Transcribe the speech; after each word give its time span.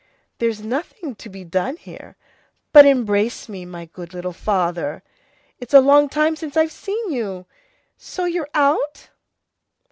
There's 0.39 0.63
nothing 0.63 1.13
to 1.17 1.29
be 1.29 1.43
done 1.43 1.77
here. 1.77 2.15
But 2.73 2.87
embrace 2.87 3.47
me, 3.47 3.65
my 3.65 3.85
good 3.85 4.15
little 4.15 4.33
father! 4.33 5.03
It's 5.59 5.75
a 5.75 5.79
long 5.79 6.09
time 6.09 6.35
since 6.35 6.57
I've 6.57 6.71
seen 6.71 7.11
you! 7.11 7.45
So 7.97 8.25
you're 8.25 8.49
out?" 8.55 9.09